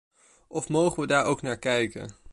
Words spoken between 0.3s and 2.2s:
Of mogen we daar ook naar kijken?